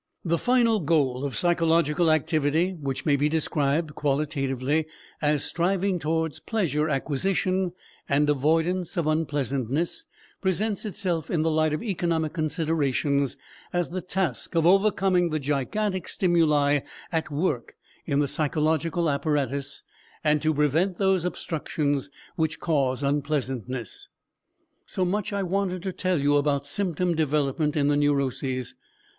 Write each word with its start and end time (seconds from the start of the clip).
The 0.25 0.39
final 0.39 0.79
goal 0.79 1.23
of 1.23 1.35
psychological 1.37 2.09
activity, 2.09 2.71
which 2.73 3.05
may 3.05 3.15
be 3.15 3.29
described 3.29 3.93
qualitatively 3.93 4.87
as 5.21 5.43
striving 5.43 5.99
towards 5.99 6.39
pleasure 6.39 6.89
acquisition 6.89 7.73
and 8.09 8.27
avoidance 8.27 8.97
of 8.97 9.05
unpleasantness, 9.05 10.05
presents 10.41 10.85
itself 10.85 11.29
in 11.29 11.43
the 11.43 11.51
light 11.51 11.71
of 11.71 11.83
economic 11.83 12.33
considerations 12.33 13.37
as 13.71 13.91
the 13.91 14.01
task 14.01 14.55
of 14.55 14.65
overcoming 14.65 15.29
the 15.29 15.37
gigantic 15.37 16.07
stimuli 16.07 16.79
at 17.11 17.29
work 17.29 17.75
in 18.07 18.17
the 18.17 18.27
psychological 18.27 19.07
apparatus, 19.07 19.83
and 20.23 20.41
to 20.41 20.51
prevent 20.51 20.97
those 20.97 21.25
obstructions 21.25 22.09
which 22.35 22.59
cause 22.59 23.03
unpleasantness. 23.03 24.09
So 24.87 25.05
much 25.05 25.31
I 25.31 25.43
wanted 25.43 25.83
to 25.83 25.93
tell 25.93 26.19
you 26.19 26.37
about 26.37 26.65
symptom 26.65 27.13
development 27.13 27.77
in 27.77 27.87
the 27.87 27.97
neuroses. 27.97 28.73